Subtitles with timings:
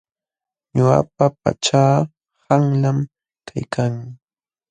[0.75, 1.95] Ñuqapa pachaa
[2.45, 2.97] qanlam
[3.47, 3.93] kaykan.